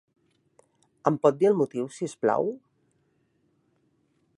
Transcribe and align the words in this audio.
Em 1.11 1.19
pot 1.25 1.37
dir 1.43 1.49
el 1.51 1.59
motiu, 1.61 1.85
si 1.99 2.09
us 2.11 2.19
plau? 2.25 2.51